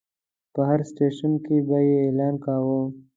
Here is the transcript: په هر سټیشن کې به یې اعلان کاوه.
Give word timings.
په 0.53 0.61
هر 0.69 0.79
سټیشن 0.89 1.31
کې 1.45 1.57
به 1.67 1.77
یې 1.87 1.95
اعلان 2.05 2.35
کاوه. 2.43 2.79